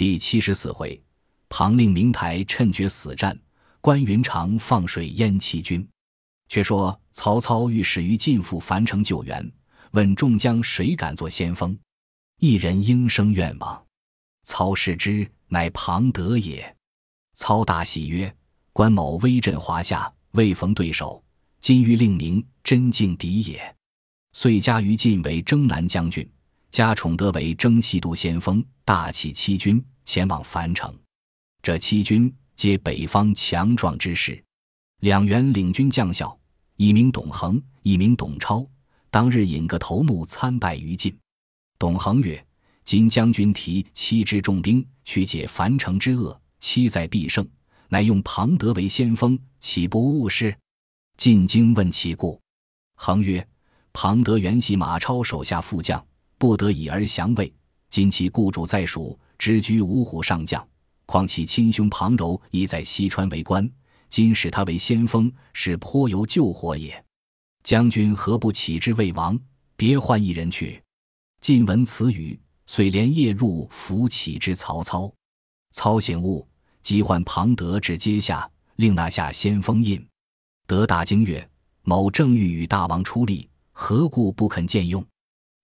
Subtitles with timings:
[0.00, 0.98] 第七十四回，
[1.50, 3.38] 庞令明台趁绝死战，
[3.82, 5.86] 关云长放水淹七军。
[6.48, 9.52] 却说曹操欲使于晋赴樊城救援，
[9.90, 11.78] 问众将谁敢做先锋？
[12.38, 13.84] 一人应声愿往。
[14.44, 16.74] 操视之，乃庞德也。
[17.34, 18.34] 操大喜曰
[18.72, 21.22] ：“关某威震华夏，未逢对手，
[21.60, 23.76] 今欲令明，真敬敌也。”
[24.32, 26.26] 遂加于禁为征南将军。
[26.70, 30.92] 加宠德为征西都先锋，大起七军前往樊城。
[31.62, 34.42] 这七军皆北方强壮之士。
[35.02, 36.36] 两员领军将校，
[36.74, 38.66] 一名董恒，一名董超。
[39.08, 41.16] 当日引个头目参拜于禁。
[41.78, 42.44] 董恒曰
[42.84, 47.48] ：“今将军提七支重兵去解樊城之恶，期在必胜，
[47.88, 50.52] 乃用庞德为先锋，岂不误事？”
[51.18, 52.40] 进京问其故。
[52.96, 53.46] 恒曰
[53.94, 56.04] ：“庞德原系马超手下副将。”
[56.36, 57.54] 不得已而降魏，
[57.90, 60.64] 今其故主在蜀，直居五虎上将。
[61.06, 63.68] 况其亲兄庞柔亦在西川为官，
[64.10, 67.02] 今使他为先锋，是颇有救火也。
[67.62, 69.40] 将军何不启之魏王，
[69.76, 70.80] 别换一人去？
[71.40, 75.10] 晋闻此语，遂连夜入府启之曹操。
[75.72, 76.46] 操醒悟，
[76.82, 80.06] 即唤庞德至阶下，令拿下先锋印。
[80.66, 81.48] 德大惊曰
[81.82, 85.02] ：“某正欲与大王出力，何故不肯见用？”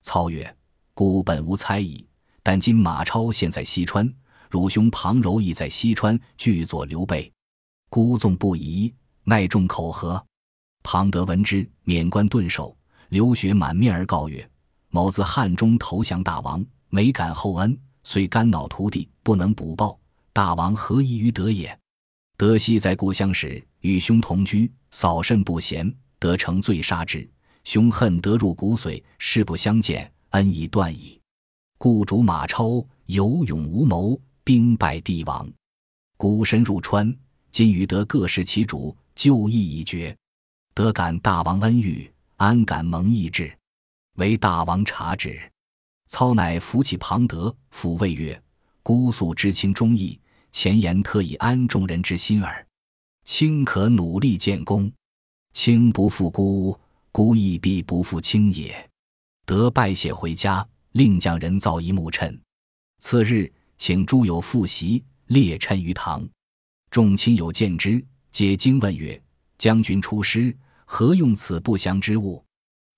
[0.00, 0.56] 操曰：
[0.94, 2.05] 故本无猜疑，
[2.48, 4.08] 但今马超现在西川，
[4.48, 7.28] 汝兄庞柔亦在西川，拒作刘备，
[7.90, 8.94] 孤纵不疑，
[9.24, 10.24] 奈众口何？
[10.84, 12.76] 庞德闻之，免冠顿首，
[13.08, 14.48] 流血满面而告曰
[14.90, 19.98] ：“某自汉中投降大王，没感厚恩，遂肝脑涂地，不能补报。
[20.32, 21.76] 大王何疑于德也？
[22.36, 27.28] 德昔在故乡时，与兄同居，扫甚不贤，得成罪杀之。
[27.64, 31.20] 兄恨得入骨髓，誓不相见。”恩已断矣，
[31.78, 35.46] 故主马超有勇无谋，兵败帝王，
[36.16, 37.14] 孤身入川。
[37.50, 40.16] 今与得各视其主，旧义已绝。
[40.74, 43.54] 得感大王恩遇，安敢蒙义志？
[44.14, 45.38] 唯大王察之。
[46.08, 48.40] 操乃扶起庞德，抚慰曰
[48.82, 50.18] ：“姑素知亲忠义，
[50.52, 52.66] 前言特以安众人之心耳。
[53.24, 54.90] 卿可努力建功，
[55.52, 56.78] 卿不负姑，
[57.12, 58.90] 姑亦必不负卿也。”
[59.44, 62.40] 得拜谢回家，另将人造一木衬。
[63.00, 66.26] 次日，请诸友复席，列衬于堂。
[66.90, 69.22] 众亲友见之，皆惊问曰
[69.58, 70.56] ：“将军出师，
[70.86, 72.42] 何用此不祥之物？”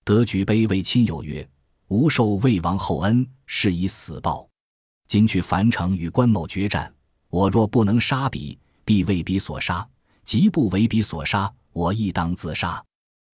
[0.06, 1.44] 得举杯为亲友曰
[1.88, 4.48] ：“吾受魏王厚恩，是以死报。
[5.08, 6.94] 今去樊城与关某决战，
[7.30, 9.84] 我若不能杀彼，必为彼所杀；
[10.24, 12.80] 即不为彼所杀，我亦当自杀。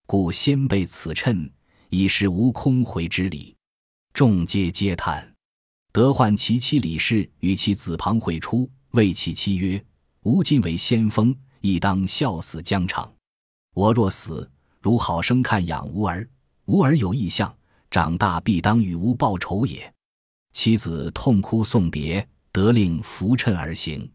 [0.06, 1.52] 故先备此衬。”
[1.90, 3.56] 以示无空回之礼，
[4.14, 5.34] 众皆嗟叹。
[5.92, 9.84] 德唤其妻李氏与其子庞会出，谓其妻曰
[10.22, 13.12] ：“吾今为先锋，亦当效死疆场。
[13.74, 14.48] 我若死，
[14.80, 16.30] 如好生看养吾儿。
[16.66, 17.52] 吾儿有异象，
[17.90, 19.92] 长大必当与吾报仇也。”
[20.54, 24.08] 妻子痛哭送别，得令扶衬而行。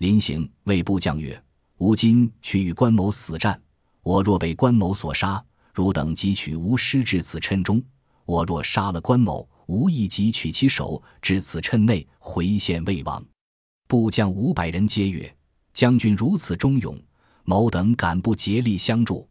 [0.00, 1.42] 临行，谓部将曰
[1.78, 3.58] ：“吾今去与关某死战，
[4.02, 5.42] 我若被关某所杀。”
[5.72, 7.82] 汝等即取吾师至此谶中，
[8.30, 13.20] 我若杀了关某，吾亦即取其首至此趁内，回献魏王。
[13.88, 15.36] 部将五百人皆曰
[15.74, 16.96] ：“将军如此忠勇，
[17.42, 19.28] 某等敢不竭力相助？”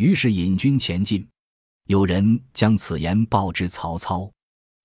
[0.00, 1.28] 于是引军前进。
[1.84, 4.32] 有人将此言报之曹操，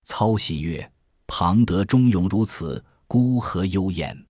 [0.04, 0.92] 操喜曰
[1.26, 4.26] ：“庞德忠勇如此，孤何忧焉？”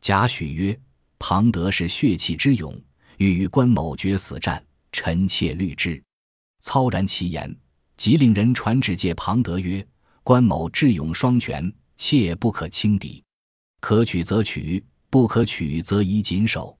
[0.00, 0.80] 贾诩曰
[1.20, 2.74] ：“庞德是血气之勇，
[3.18, 6.02] 欲与关某决死战，臣妾虑之。”
[6.64, 7.54] 操然其言，
[8.02, 9.86] 即令人传旨借庞德曰
[10.24, 13.22] ：“关某智勇双全，切不可轻敌。
[13.78, 16.76] 可取则取，不可取则宜谨守。”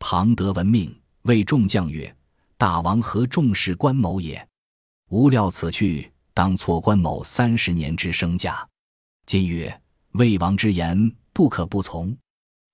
[0.00, 2.12] 庞德闻命，谓众将曰
[2.58, 4.44] ：“大王何重视关某也？
[5.10, 8.68] 吾料此去，当错关某三十年之身价。
[9.24, 9.80] 今曰
[10.14, 12.12] 魏王之言，不可不从。”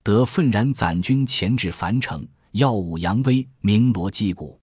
[0.02, 4.58] 得愤然攒军前至樊城，耀武扬威，鸣锣击鼓。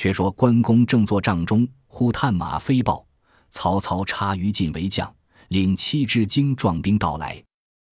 [0.00, 3.06] 却说关公正坐帐中，忽探马飞报：
[3.50, 5.14] 曹操插于禁为将，
[5.48, 7.44] 领七支精壮兵到来。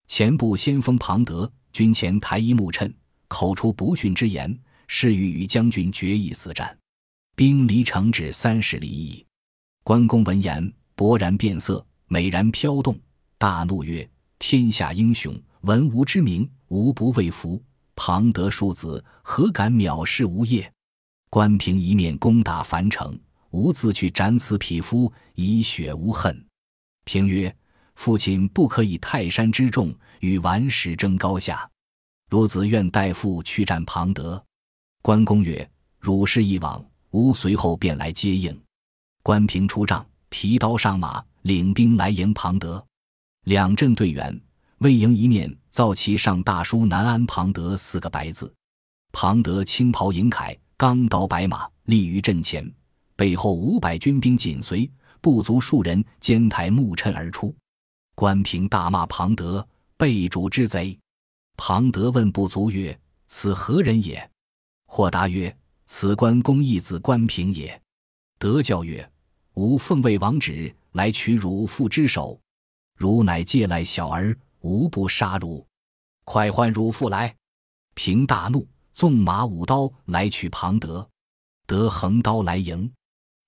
[0.06, 2.94] 前部先锋庞德军前抬一木衬，
[3.26, 4.56] 口出不逊之言，
[4.86, 6.78] 誓欲与将军决一死战。
[7.34, 9.26] 兵离城止三十里矣。
[9.82, 12.96] 关公闻言，勃然变色，美然飘动，
[13.36, 14.08] 大怒曰
[14.38, 17.60] ：“天下英雄，闻吾之名，无不畏服。
[17.96, 20.72] 庞德庶子，何敢藐视吾业？”
[21.36, 23.14] 关平一面攻打樊城，
[23.50, 26.34] 吾自去斩此匹夫，以雪无恨。
[27.04, 27.54] 平曰
[27.94, 31.70] ：“父亲不可以泰山之众与顽石争高下。
[32.30, 34.42] 孺子愿代父去战庞德。”
[35.04, 38.58] 关公曰：“汝事一往，吾随后便来接应。”
[39.22, 42.82] 关平出帐，提刀上马，领兵来迎庞德。
[43.44, 44.40] 两阵对员，
[44.78, 48.50] 魏营一面造旗上大书“南安庞德”四个白字。
[49.12, 52.70] 庞德青袍银铠，钢刀白马，立于阵前，
[53.16, 54.90] 背后五百军兵紧随，
[55.22, 57.54] 不足数人肩抬木钏而出。
[58.14, 60.98] 关平大骂庞德：“背主之贼！”
[61.56, 64.30] 庞德问不足曰：“此何人也？”
[64.86, 65.54] 或答曰
[65.86, 67.80] ：“此关公义子关平也。”
[68.38, 69.10] 德教曰
[69.54, 72.38] ：“吾奉魏王旨来取汝父之首，
[72.94, 75.66] 汝乃借赖小儿，吾不杀汝。
[76.24, 77.34] 快唤汝父来！”
[77.96, 78.68] 平大怒。
[78.96, 81.06] 纵马舞刀来取庞德，
[81.66, 82.90] 德横刀来迎，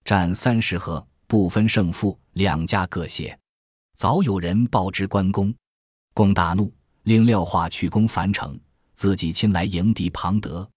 [0.04, 3.36] 战三十合，不分胜负，两家各谢。
[3.96, 5.54] 早有人报知关公，
[6.12, 6.70] 公大怒，
[7.04, 8.60] 令廖化去攻樊城，
[8.92, 10.68] 自己亲来迎敌庞德。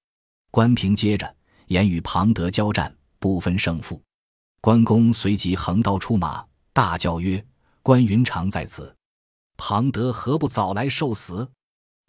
[0.51, 1.35] 关平接着
[1.68, 4.01] 言与庞德交战，不分胜负。
[4.62, 7.45] 关公随即横刀出马，大叫曰
[7.83, 8.95] ：“关云长在此，
[9.57, 11.45] 庞德何不早来受死？”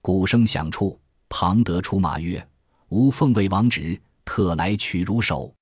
[0.01, 2.49] 鼓声响处，庞德出马曰。
[2.93, 5.55] 吾奉魏王旨，特来取汝首，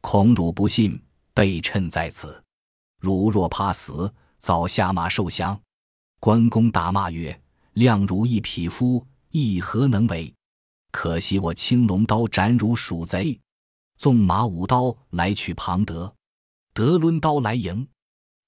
[0.00, 1.00] 恐汝不信，
[1.32, 2.42] 备趁在此。
[2.98, 5.60] 汝若怕死，早下马受降。
[6.18, 7.40] 关公大骂曰
[7.74, 10.34] ：“亮汝一匹夫，亦何能为？
[10.90, 13.38] 可惜我青龙刀斩汝鼠贼！”
[13.96, 16.12] 纵马舞刀来取庞德，
[16.74, 17.86] 德抡刀来迎。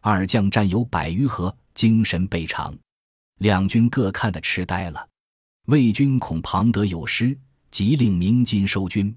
[0.01, 2.77] 二将战有百余合，精神倍长，
[3.39, 5.09] 两军各看得痴呆了。
[5.67, 7.39] 魏军恐庞德有失。
[7.75, 9.13] 即令鸣金收军，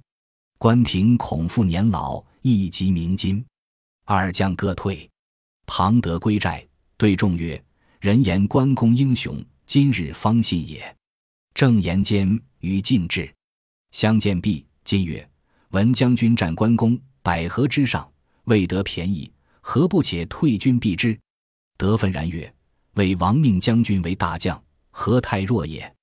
[0.57, 3.45] 关平恐父年老，亦即鸣金。
[4.03, 5.07] 二将各退。
[5.67, 6.67] 庞德归寨，
[6.97, 7.63] 对众曰
[8.01, 10.97] ：“人言关公英雄，今日方信也。”
[11.53, 13.31] 正言间，于禁至，
[13.91, 14.65] 相见毕。
[14.83, 15.29] 今曰
[15.69, 18.11] ：“闻将军战关公，百合之上，
[18.45, 19.31] 未得便宜，
[19.61, 21.15] 何不且退军避之？”
[21.77, 22.51] 德愤然曰
[22.97, 25.93] ：“为亡命将军为大将，何太弱也？”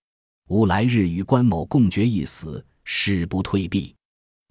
[0.48, 3.94] 吾来日与关某共决一死，誓不退避。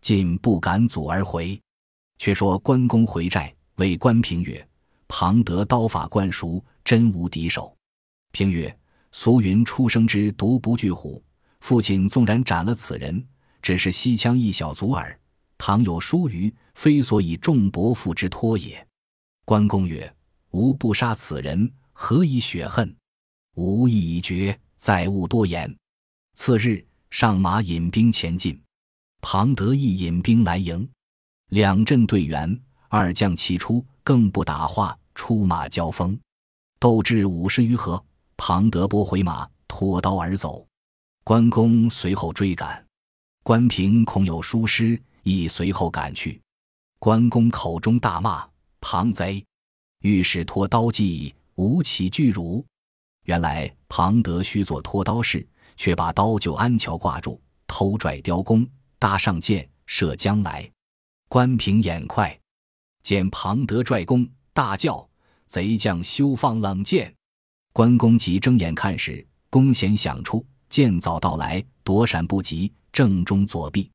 [0.02, 1.60] 今不敢阻而回。
[2.18, 4.68] 却说关公回寨，谓关平曰
[5.08, 7.76] ：“庞德刀法惯熟，真无敌手。”
[8.34, 8.76] 平曰
[9.12, 11.24] ：“俗云出生之独不惧虎。
[11.60, 13.24] 父亲纵然斩了此人，
[13.62, 15.20] 只是西羌一小卒耳。
[15.60, 18.86] 倘有疏虞，非所以众伯父之托也。”
[19.46, 20.12] 关公曰
[20.52, 22.96] ：“吾不杀此人，何以雪恨？
[23.56, 25.72] 吾意已决，再勿多言。”
[26.36, 28.60] 次日，上马引兵前进，
[29.22, 30.88] 庞德亦引兵来迎，
[31.50, 32.60] 两阵对员，
[32.90, 36.20] 二将齐出，更不打话，出马交锋，
[36.80, 38.04] 斗至五十余合，
[38.36, 40.66] 庞德拨回马，脱刀而走，
[41.24, 42.84] 关公随后追赶，
[43.44, 46.42] 关平恐有疏失，亦随后赶去。
[46.98, 48.48] 关公口中大骂
[48.82, 49.46] ：“庞贼！
[50.00, 52.66] 欲使脱刀计，无起惧辱。”
[53.26, 55.48] 原来庞德须做脱刀事。
[55.78, 58.68] 却把刀就安桥挂住，偷拽雕弓，
[59.00, 60.70] 搭上箭，射将来。
[61.28, 62.40] 关平眼快，
[63.02, 65.08] 见庞德拽弓，大叫
[65.48, 67.14] ：“贼将休放冷箭！”
[67.74, 73.90] 关公急睁眼看时，弓弦响出，箭早到来，躲闪不及，正中左臂。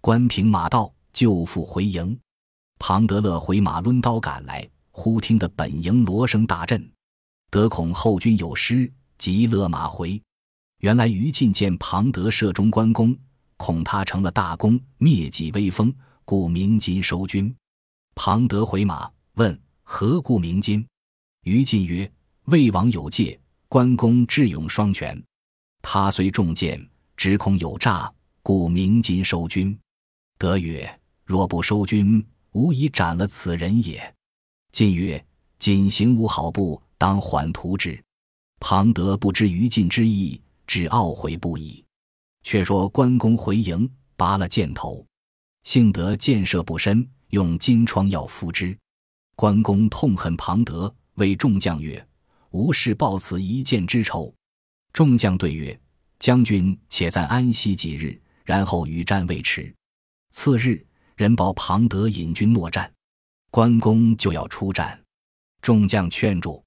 [0.00, 2.16] 关平马到，救父回营。
[2.78, 6.88] 庞德乐回马抡刀赶来，忽听得本营锣声大震，
[7.50, 10.22] 得恐后军有失，急勒马回。
[10.78, 13.16] 原来于禁见庞德射中关公，
[13.56, 17.54] 恐他成了大功，灭己威风，故鸣金收军。
[18.14, 20.86] 庞德回马问何故鸣金？
[21.44, 22.10] 于禁曰
[22.46, 25.20] ：“魏王有戒，关公智勇双全。
[25.80, 29.78] 他虽中箭，只恐有诈，故鸣金收军。”
[30.38, 34.14] 德曰：“若不收军，无疑斩了此人也。”
[34.72, 35.24] 晋曰
[35.58, 37.98] ：“仅行无好步，当缓图之。”
[38.60, 40.40] 庞德不知于禁之意。
[40.66, 41.84] 只懊悔不已。
[42.42, 45.04] 却说关公回营，拔了箭头，
[45.64, 48.76] 幸得箭射不深，用金疮药敷之。
[49.34, 52.06] 关公痛恨庞德，谓众将曰
[52.52, 54.32] ：“吾事报此一箭之仇。”
[54.94, 55.78] 众将对曰
[56.18, 59.74] ：“将军且暂安息几日，然后与战未迟。”
[60.30, 62.90] 次日，人报庞德引军搦战，
[63.50, 64.98] 关公就要出战，
[65.60, 66.62] 众将劝住，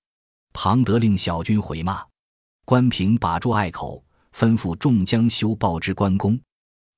[0.51, 2.05] 庞德令小军回骂。
[2.69, 6.39] 关平把住隘口，吩咐众将休报之关公。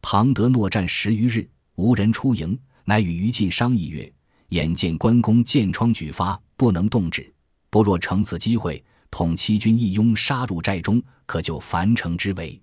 [0.01, 4.13] 庞德诺战十余日，无人出营，乃与于禁商议曰
[4.51, 7.33] ：“眼见关公箭疮举发，不能动止，
[7.69, 12.61] 不若乘此机会，统七军一拥杀入寨中，可救樊城之围。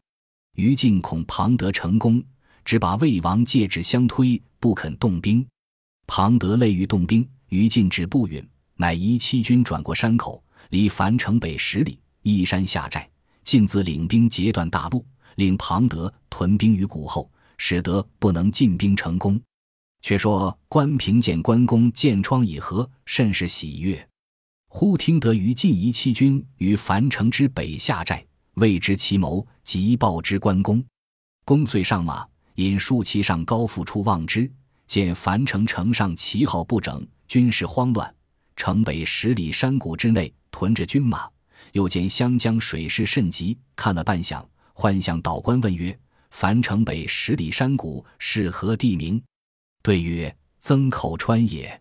[0.57, 2.23] 于禁恐庞德成功，
[2.63, 5.43] 只把魏王戒指相推，不肯动兵。
[6.07, 11.99] 庞德累欲动兵，于禁止不允，乃移七军转过山口，离樊城北十里，
[12.29, 13.09] 依山下寨。
[13.45, 15.03] 进自领兵截断大路，
[15.37, 19.41] 令庞德屯兵于谷后，使得不能进兵成功。
[20.03, 24.07] 却说关平见关公箭疮已合，甚是喜悦。
[24.69, 28.23] 忽听得于禁夷七军于樊城之北下寨，
[28.55, 30.85] 未知其谋，即报之关公。
[31.47, 34.51] 公遂上马，引数骑上高阜处望之，
[34.87, 38.15] 见樊城城上旗号不整，军事慌乱。
[38.57, 41.27] 城北十里山谷之内屯着军马，
[41.73, 45.99] 又见湘江水势甚急，看了半晌，唤向岛官问曰
[46.31, 49.23] ：“樊城北十里山谷是何地名？”
[49.83, 51.81] 对曰：“曾口川也。”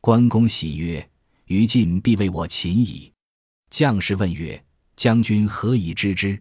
[0.00, 1.10] 关公喜曰
[1.46, 3.12] ：“于禁必为我擒矣。”
[3.70, 4.62] 将士问曰
[4.96, 6.40] ：“将军何以知之？”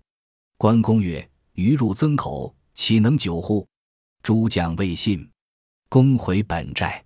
[0.58, 3.68] 关公曰：“于入曾口，岂能久乎？”
[4.24, 5.30] 诸将未信。
[5.90, 7.04] 公回本寨。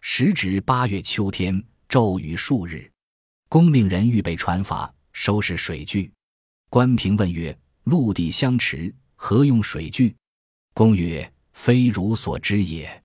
[0.00, 2.90] 时值八月秋天，骤雨数日。
[3.48, 6.12] 公命人预备船筏，收拾水具。
[6.70, 10.14] 关平问曰：“陆地相持，何用水具？”
[10.72, 13.02] 公曰：“非汝所知也。”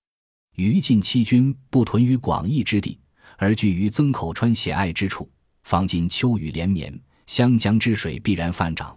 [0.55, 2.99] 于禁七军不屯于广义之地，
[3.35, 5.27] 而据于曾口川险隘之处。
[5.63, 8.95] 方今秋雨连绵，湘江之水必然泛涨。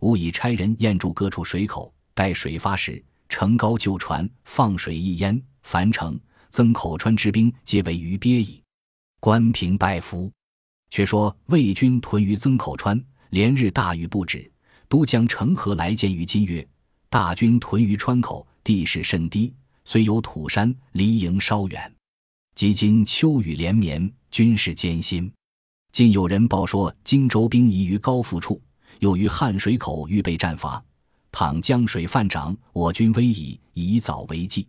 [0.00, 6.20] 吾已差人验筑各处水口，待水发时，乘高就船放水一淹，樊城、
[6.50, 8.62] 曾口川之兵皆为鱼鳖矣。
[9.20, 10.30] 关平拜服。
[10.90, 14.50] 却说魏军屯于曾口川，连日大雨不止。
[14.88, 16.66] 都将成河来见于金曰
[17.10, 19.52] ：“大军屯于川口，地势甚低。”
[19.84, 21.94] 虽有土山，离营稍远。
[22.54, 25.30] 及今秋雨连绵，军事艰辛。
[25.92, 28.60] 今有人报说荆州兵移于高阜处，
[29.00, 30.82] 又于汉水口预备战伐。
[31.32, 34.66] 倘江水泛涨，我军危矣，宜早为计。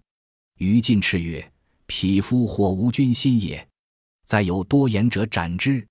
[0.58, 1.52] 于禁斥曰
[1.88, 3.66] ：“匹夫或无军心也！
[4.26, 5.86] 再有多言者，斩之。”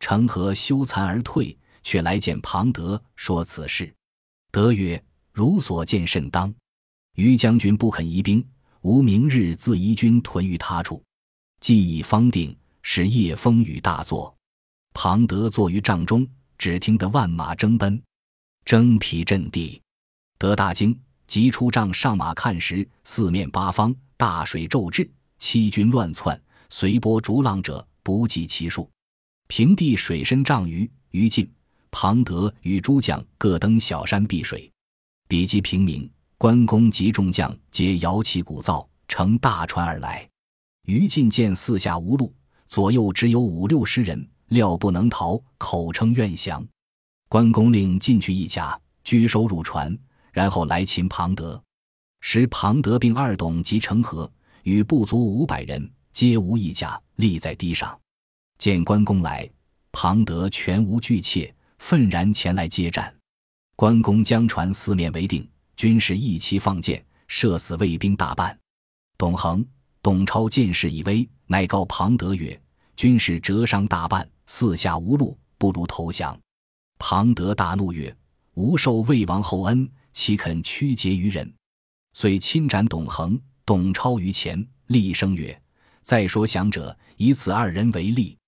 [0.00, 3.94] 成何羞惭而退，却来见庞德，说此事。
[4.50, 6.54] 德曰：“如所见甚当。
[7.16, 8.46] 于将军不肯移兵。”
[8.84, 11.02] 吾明日自移军屯于他处，
[11.58, 14.36] 计已方定，是夜风雨大作。
[14.92, 17.98] 庞德坐于帐中，只听得万马争奔，
[18.62, 19.80] 征疲阵地。
[20.36, 20.94] 得大惊，
[21.26, 28.86] 急出帐上马看时，四面八方大水骤至，七军乱窜，随波逐浪者不计其数。
[29.56, 31.48] 平地水深丈余，于禁、
[31.92, 34.68] 庞德与诸将各登小山避水。
[35.28, 36.10] 比及平明。
[36.36, 40.28] 关公及众将皆摇旗鼓噪，乘大船而来。
[40.86, 42.34] 于禁见四下无路，
[42.66, 46.66] 左右只有五六十人，料不能逃，口称愿降。
[47.28, 49.96] 关公令进去一甲，拘收入船，
[50.32, 51.62] 然后来擒庞德。
[52.20, 54.28] 时庞德并二董及成河，
[54.64, 57.96] 与不足五百人，皆无一甲，立在堤上。
[58.58, 59.48] 见关公来，
[59.92, 63.14] 庞德全无惧怯，愤然前来接战。
[63.76, 65.48] 关公将船四面围定。
[65.76, 68.56] 军士一齐放箭，射死卫兵大半。
[69.18, 69.66] 董恒、
[70.00, 72.58] 董超见势已危，乃告庞德曰
[72.94, 76.38] ：“军士折伤大半，四下无路，不如投降。”
[76.96, 78.16] 庞德大怒曰
[78.54, 81.52] ：“吾受魏王厚恩，岂肯屈节于人？”
[82.14, 85.60] 遂亲斩董恒、董超于前，厉声曰
[86.02, 88.38] ：“再说降者，以此二人为例。”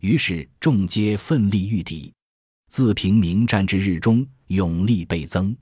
[0.00, 2.12] 于是众皆奋力御敌。
[2.68, 5.56] 自平明战至日中，勇力倍增。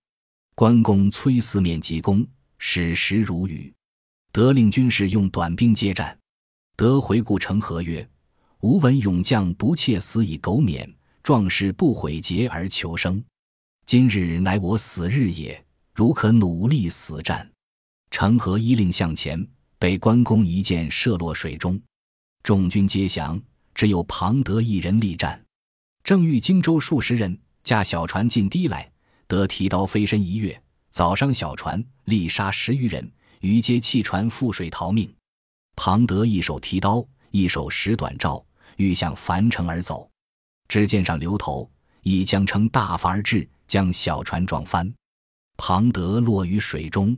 [0.54, 2.26] 关公催四面急攻，
[2.58, 3.72] 矢石如雨。
[4.32, 6.16] 得令军士用短兵接战。
[6.76, 8.08] 得回顾成何曰
[8.60, 10.88] ：“吾闻勇将不切死以苟免，
[11.22, 13.22] 壮士不悔节而求生。
[13.86, 15.64] 今日乃我死日也，
[15.94, 17.50] 如可努力死战。”
[18.10, 19.44] 成何依令向前，
[19.78, 21.80] 被关公一箭射落水中。
[22.42, 23.40] 众军皆降，
[23.78, 25.40] 只有庞德一人力战。
[26.02, 28.90] 正遇荆州数十人驾小船进堤来。
[29.28, 33.08] 得提刀飞身一跃，早伤小船，力杀十余人，
[33.38, 35.14] 余皆弃船覆水逃命。
[35.76, 38.42] 庞德一手提刀，一手使短棹，
[38.78, 40.10] 欲向樊城而走。
[40.66, 41.70] 只见上流头，
[42.02, 44.92] 一将撑大筏而至，将小船撞翻。
[45.56, 47.16] 庞德落于水中，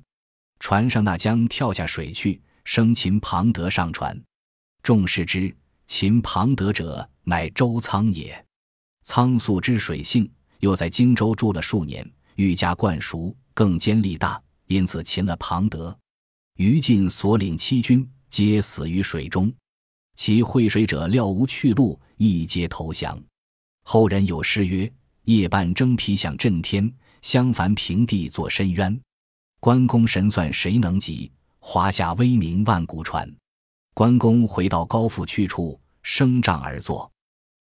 [0.59, 4.21] 船上那将跳下水去，生擒庞德上船。
[4.83, 5.55] 众视之，
[5.91, 8.47] 擒庞德者乃周仓也。
[9.03, 10.31] 仓素知水性。
[10.61, 15.99] 又在荆州住了数年，愈加惯熟，更坚力大，因此擒了庞德。
[16.59, 19.51] 于禁所领七军皆死于水中，
[20.17, 23.19] 其会水者料无去路，亦皆投降。
[23.85, 24.91] 后人有诗曰
[25.25, 26.93] ：“夜半征皮响震天，
[27.23, 29.01] 相反平地作深渊。”
[29.61, 31.33] 关公神算谁能及？
[31.59, 33.27] 华夏威名万古传。
[33.95, 37.11] 关公回到高阜去处，升帐而坐，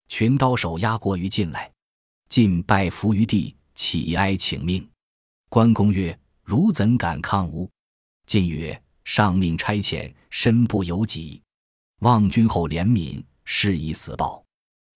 [0.08, 1.72] 群刀手压过于进来，
[2.30, 4.88] 进拜伏于地，乞哀请命。
[5.50, 7.70] 关公曰：“汝怎敢抗吾？”
[8.28, 11.42] 晋曰：“上命差遣，身不由己，
[12.00, 14.44] 望君后怜悯，施以死报。”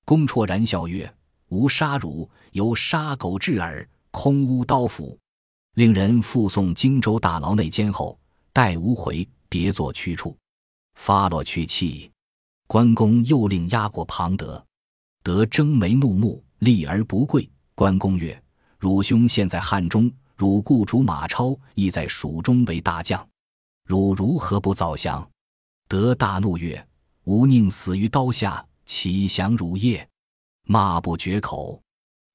[0.06, 1.12] 公绰然笑曰
[1.50, 5.18] ：“吾杀汝，犹杀狗至耳，空无刀斧。”
[5.74, 8.20] 令人复送荆州大牢内监后，
[8.52, 10.38] 待吾回，别作去处。
[10.94, 12.12] 发落去气，
[12.74, 14.66] 关公又令押过庞德。
[15.22, 17.48] 德睁眉怒目，立而不跪。
[17.76, 18.44] 关公曰
[18.80, 23.24] ：“汝兄现在汉中。”汝雇主马超亦在蜀中为大将，
[23.86, 25.30] 汝如何不早降？
[25.88, 26.84] 得大怒曰
[27.26, 30.10] ：“吾宁死于刀下，岂降汝也？”
[30.66, 31.80] 骂不绝口。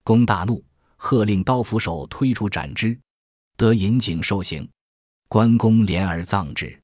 [0.05, 0.65] 公大怒，
[0.95, 2.97] 喝令刀斧手推出斩之。
[3.57, 4.71] 得引颈受刑，
[5.27, 6.81] 关公怜而葬之。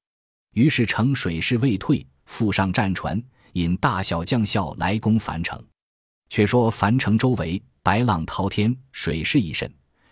[0.55, 3.23] 于是乘水势未退，复上战船，
[3.55, 5.61] 引大小将校来攻樊城。
[6.29, 9.69] 却说樊城周围白浪滔天，水势已甚。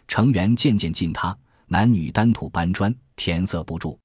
[0.08, 3.98] 城垣渐渐近塌，男女单土搬砖，填塞不住。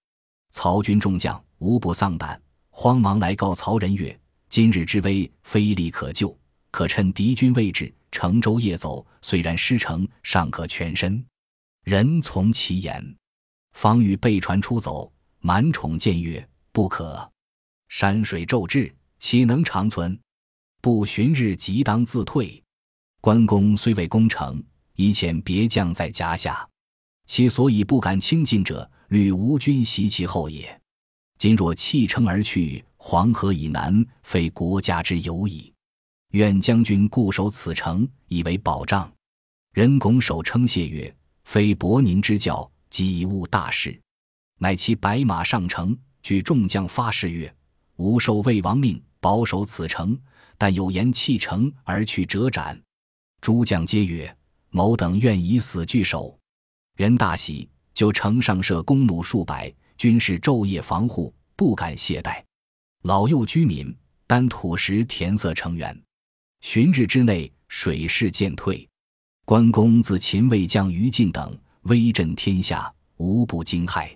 [0.52, 4.18] 曹军众将无不丧胆，慌忙来告曹仁曰
[4.50, 6.36] ：“今日之危，非力可救，
[6.72, 9.06] 可趁敌军未至，乘舟夜走。
[9.22, 11.24] 虽然失城，尚可全身。”
[11.84, 13.16] 人从其言，
[13.74, 17.30] 方欲备船出走，满宠见曰：“不可！
[17.90, 20.20] 山水骤至，岂能长存？
[20.82, 22.64] 不旬日，即当自退。”
[23.22, 24.64] 关公虽未攻城。
[25.00, 26.68] 以遣别将在家下，
[27.28, 30.82] 其所以不敢轻进者，虑吴军袭其后也。
[31.38, 35.72] 今若弃城而去，黄河以南，非国家之有矣。
[36.32, 39.08] 愿将军固守此城，以为保障。
[39.72, 44.02] 人拱手称谢曰：“非伯宁之教，己误大事。”
[44.58, 47.56] 乃骑白马上城，举众将发誓曰
[47.98, 50.20] ：“吾受魏王命，保守此城，
[50.58, 52.82] 但有言弃城而去者斩。”
[53.42, 54.34] 诸将皆曰。
[54.70, 56.38] 某等愿以死拒守，
[56.98, 62.44] 人大喜，就城上设弓弩数百，军士昼夜防护，不敢懈怠。
[63.04, 63.96] 老幼居民
[64.28, 66.00] 担土石填塞城垣，
[66.60, 68.88] 旬日之内，水势渐退。
[69.46, 74.14] 关公自秦魏将于禁等威震天下，无不惊骇。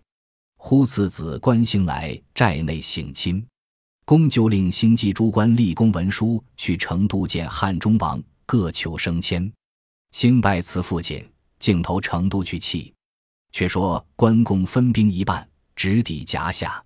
[0.58, 3.44] 忽次子关兴来寨内省亲，
[4.12, 9.50] 公就令兴济诸官立功文书，去成都见汉中王，各求升迁。
[10.12, 11.26] 兴拜辞父亲，
[11.60, 12.94] 径投成都去泣。
[13.54, 16.84] 却说关公分兵一半，直抵夹下。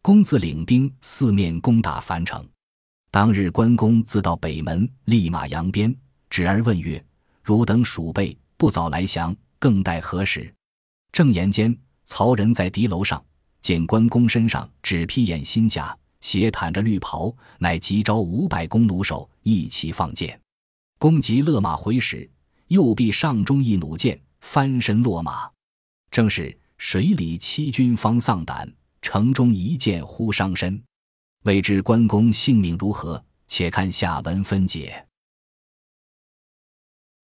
[0.00, 2.48] 公自领兵四面攻打樊城。
[3.10, 5.92] 当日关公自到北门，立马扬鞭，
[6.28, 7.04] 止而问曰
[7.42, 10.54] ：“汝等鼠辈，不早来降，更待何时？”
[11.10, 13.20] 正言间，曹仁在敌楼上
[13.60, 20.40] 见关公身上只披眼新甲，斜袒着绿袍，乃急招五百弓弩手一齐放箭。
[20.98, 22.30] 公即勒马回时。
[22.70, 25.50] 右臂上中一弩箭，翻身落马。
[26.08, 30.80] 正是水里欺军方丧胆，城中一箭忽伤身。
[31.42, 33.20] 未知关公性命如何？
[33.48, 35.04] 且看下文分解。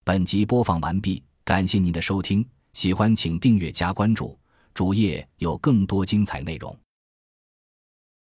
[0.04, 4.36] 本集播放完毕，感谢您的收听，喜欢请订阅加关注，
[4.74, 6.76] 主页有更多精彩内容。